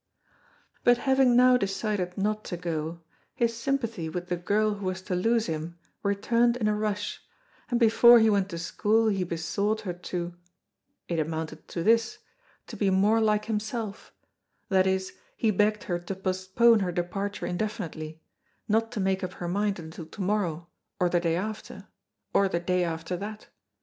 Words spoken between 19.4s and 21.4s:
mind until to morrow or the day